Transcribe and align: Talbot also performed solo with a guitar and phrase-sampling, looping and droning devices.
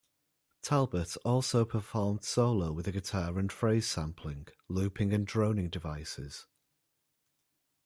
Talbot 0.63 1.15
also 1.17 1.63
performed 1.63 2.23
solo 2.23 2.71
with 2.71 2.87
a 2.87 2.91
guitar 2.91 3.37
and 3.37 3.51
phrase-sampling, 3.51 4.47
looping 4.67 5.13
and 5.13 5.27
droning 5.27 5.69
devices. 5.69 6.47